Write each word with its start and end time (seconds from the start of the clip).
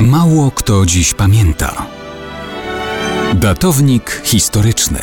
Mało 0.00 0.50
kto 0.50 0.86
dziś 0.86 1.14
pamięta. 1.14 1.86
Datownik 3.34 4.20
historyczny 4.24 4.98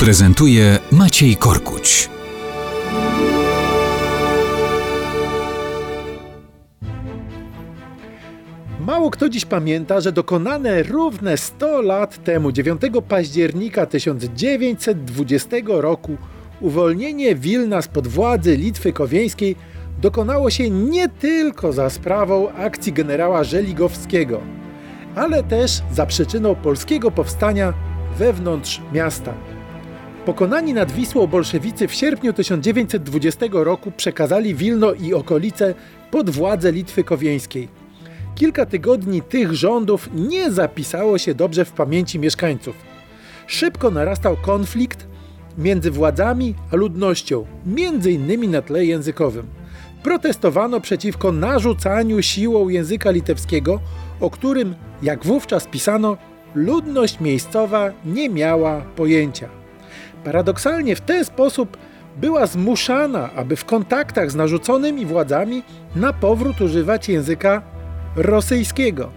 prezentuje 0.00 0.78
Maciej 0.92 1.36
Korkuć. 1.36 2.08
Mało 8.80 9.10
kto 9.10 9.28
dziś 9.28 9.44
pamięta, 9.44 10.00
że 10.00 10.12
dokonane 10.12 10.82
równe 10.82 11.36
100 11.36 11.82
lat 11.82 12.24
temu, 12.24 12.52
9 12.52 12.82
października 13.08 13.86
1920 13.86 15.56
roku, 15.66 16.16
uwolnienie 16.60 17.34
Wilna 17.34 17.82
spod 17.82 18.08
władzy 18.08 18.56
Litwy 18.56 18.92
Kowieńskiej 18.92 19.56
dokonało 20.02 20.50
się 20.50 20.70
nie 20.70 21.08
tylko 21.08 21.72
za 21.72 21.90
sprawą 21.90 22.52
akcji 22.52 22.92
generała 22.92 23.44
Żeligowskiego, 23.44 24.40
ale 25.14 25.42
też 25.42 25.82
za 25.92 26.06
przyczyną 26.06 26.54
polskiego 26.54 27.10
powstania 27.10 27.72
wewnątrz 28.18 28.80
miasta. 28.92 29.34
Pokonani 30.24 30.74
nad 30.74 30.92
Wisłą 30.92 31.26
bolszewicy 31.26 31.88
w 31.88 31.94
sierpniu 31.94 32.32
1920 32.32 33.46
roku 33.52 33.92
przekazali 33.96 34.54
Wilno 34.54 34.92
i 34.92 35.14
okolice 35.14 35.74
pod 36.10 36.30
władzę 36.30 36.72
Litwy 36.72 37.04
Kowieńskiej. 37.04 37.68
Kilka 38.34 38.66
tygodni 38.66 39.22
tych 39.22 39.52
rządów 39.52 40.08
nie 40.14 40.50
zapisało 40.50 41.18
się 41.18 41.34
dobrze 41.34 41.64
w 41.64 41.72
pamięci 41.72 42.18
mieszkańców. 42.18 42.76
Szybko 43.46 43.90
narastał 43.90 44.36
konflikt 44.36 45.06
między 45.58 45.90
władzami 45.90 46.54
a 46.72 46.76
ludnością, 46.76 47.46
między 47.66 48.12
innymi 48.12 48.48
na 48.48 48.62
tle 48.62 48.84
językowym. 48.84 49.61
Protestowano 50.02 50.80
przeciwko 50.80 51.32
narzucaniu 51.32 52.22
siłą 52.22 52.68
języka 52.68 53.10
litewskiego, 53.10 53.80
o 54.20 54.30
którym, 54.30 54.74
jak 55.02 55.24
wówczas 55.24 55.66
pisano, 55.66 56.16
ludność 56.54 57.20
miejscowa 57.20 57.90
nie 58.04 58.28
miała 58.28 58.80
pojęcia. 58.80 59.48
Paradoksalnie 60.24 60.96
w 60.96 61.00
ten 61.00 61.24
sposób 61.24 61.76
była 62.16 62.46
zmuszana, 62.46 63.30
aby 63.36 63.56
w 63.56 63.64
kontaktach 63.64 64.30
z 64.30 64.34
narzuconymi 64.34 65.06
władzami 65.06 65.62
na 65.96 66.12
powrót 66.12 66.60
używać 66.60 67.08
języka 67.08 67.62
rosyjskiego. 68.16 69.10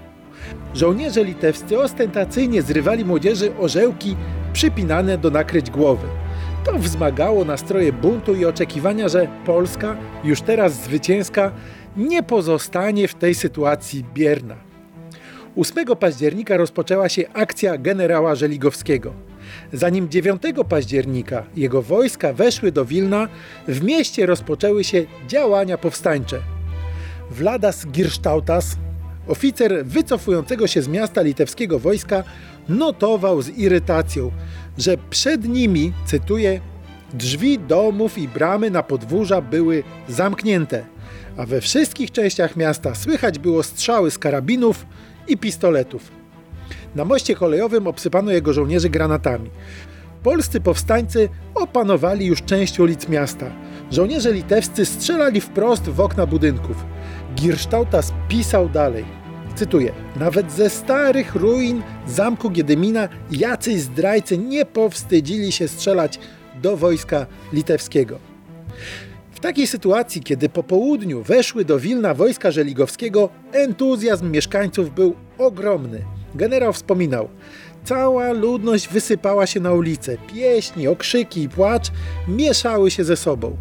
Żołnierze 0.74 1.24
litewscy 1.24 1.80
ostentacyjnie 1.80 2.62
zrywali 2.62 3.06
młodzieży 3.06 3.52
orzełki 3.59 4.16
przypinane 4.54 5.18
do 5.18 5.31
nakryć 5.31 5.72
głowy. 5.72 6.08
To 6.66 6.80
wzmagało 6.80 7.46
nastroje 7.46 7.94
buntu 7.94 8.36
i 8.36 8.46
oczekiwania, 8.46 9.10
że 9.10 9.28
Polska, 9.46 9.98
już 10.24 10.42
teraz 10.42 10.74
zwycięska, 10.74 11.52
nie 11.98 12.24
pozostanie 12.24 13.08
w 13.08 13.16
tej 13.16 13.36
sytuacji 13.36 14.06
bierna. 14.14 14.56
8 15.56 15.86
października 16.00 16.58
rozpoczęła 16.58 17.10
się 17.10 17.24
akcja 17.34 17.78
generała 17.78 18.36
Żeligowskiego. 18.36 19.14
Zanim 19.74 20.10
9 20.10 20.42
października 20.70 21.44
jego 21.56 21.82
wojska 21.82 22.34
weszły 22.34 22.72
do 22.72 22.86
Wilna, 22.86 23.28
w 23.68 23.84
mieście 23.84 24.26
rozpoczęły 24.26 24.84
się 24.84 25.06
działania 25.28 25.78
powstańcze. 25.78 26.40
Vladas 27.32 27.88
Girstautas, 27.88 28.78
oficer 29.28 29.86
wycofującego 29.86 30.68
się 30.68 30.82
z 30.82 30.88
miasta 30.88 31.22
litewskiego 31.22 31.80
wojska, 31.80 32.24
notował 32.70 33.42
z 33.42 33.50
irytacją, 33.50 34.32
że 34.78 34.98
przed 35.09 35.48
nimi, 35.48 35.94
cytuję, 36.06 36.62
drzwi 37.14 37.59
domów 37.59 38.18
i 38.18 38.28
bramy 38.28 38.72
na 38.72 38.84
podwórza 38.84 39.42
były 39.42 39.84
zamknięte, 40.09 40.86
a 41.38 41.45
we 41.45 41.62
wszystkich 41.62 42.12
częściach 42.12 42.56
miasta 42.56 42.96
słychać 42.96 43.40
było 43.40 43.64
strzały 43.64 44.12
z 44.12 44.20
karabinów 44.20 44.86
i 45.28 45.38
pistoletów. 45.38 46.12
Na 46.96 47.06
moście 47.06 47.36
kolejowym 47.36 47.88
obsypano 47.88 48.31
jego 48.31 48.53
żołnierzy 48.53 48.90
granatami. 48.90 49.50
Polscy 50.23 50.62
powstańcy 50.62 51.30
opanowali 51.56 52.25
już 52.25 52.42
część 52.42 52.80
ulic 52.80 53.09
miasta. 53.09 53.46
Żołnierze 53.92 54.34
litewscy 54.34 54.86
strzelali 54.86 55.42
wprost 55.42 55.90
w 55.90 56.00
okna 56.00 56.25
budynków. 56.25 56.86
Girstautas 57.36 58.13
pisał 58.28 58.69
dalej. 58.69 59.25
Cytuję: 59.56 59.92
Nawet 60.16 60.52
ze 60.52 60.70
starych 60.70 61.36
ruin 61.36 61.82
zamku 62.08 62.50
Giedymina 62.50 63.10
jacyś 63.32 63.82
zdrajcy 63.82 64.38
nie 64.38 64.66
powstydzili 64.66 65.52
się 65.52 65.68
strzelać 65.68 66.20
do 66.62 66.78
wojska 66.78 67.26
litewskiego. 67.54 68.20
W 69.32 69.40
takiej 69.40 69.68
sytuacji, 69.68 70.22
kiedy 70.22 70.50
po 70.50 70.64
południu 70.64 71.24
weszły 71.24 71.66
do 71.66 71.80
Wilna 71.80 72.14
wojska 72.14 72.52
żeligowskiego, 72.52 73.30
entuzjazm 73.52 74.32
mieszkańców 74.32 74.96
był 74.96 75.16
ogromny. 75.38 76.02
Generał 76.36 76.74
wspominał: 76.74 77.30
Cała 77.84 78.32
ludność 78.32 78.88
wysypała 78.88 79.48
się 79.48 79.60
na 79.60 79.74
ulicę. 79.74 80.18
Pieśni, 80.34 80.88
okrzyki 80.88 81.42
i 81.42 81.50
płacz 81.50 81.92
mieszały 82.28 82.92
się 82.92 83.04
ze 83.04 83.18
sobą. 83.18 83.58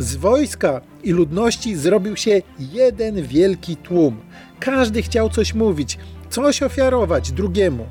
Z 0.00 0.16
wojska 0.16 0.80
i 1.04 1.12
ludności 1.12 1.76
zrobił 1.76 2.16
się 2.16 2.42
jeden 2.58 3.22
wielki 3.22 3.76
tłum. 3.76 4.20
Każdy 4.60 5.02
chciał 5.02 5.28
coś 5.28 5.54
mówić, 5.54 5.98
coś 6.30 6.62
ofiarować 6.62 7.32
drugiemu. 7.32 7.86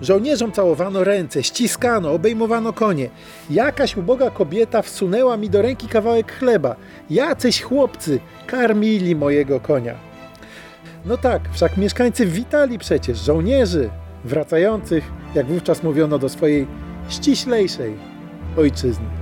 Żołnierzom 0.00 0.52
całowano 0.52 1.04
ręce, 1.04 1.42
ściskano, 1.42 2.12
obejmowano 2.12 2.72
konie. 2.72 3.10
Jakaś 3.50 3.96
uboga 3.96 4.30
kobieta 4.30 4.82
wsunęła 4.82 5.36
mi 5.36 5.50
do 5.50 5.62
ręki 5.62 5.88
kawałek 5.88 6.32
chleba. 6.32 6.76
Jacyś 7.10 7.62
chłopcy 7.62 8.20
karmili 8.46 9.16
mojego 9.16 9.60
konia. 9.60 9.94
No 11.04 11.16
tak, 11.16 11.42
wszak 11.52 11.76
mieszkańcy 11.76 12.26
witali 12.26 12.78
przecież 12.78 13.18
żołnierzy 13.18 13.90
wracających, 14.24 15.04
jak 15.34 15.46
wówczas 15.46 15.82
mówiono, 15.82 16.18
do 16.18 16.28
swojej 16.28 16.66
ściślejszej 17.08 17.94
ojczyzny. 18.56 19.19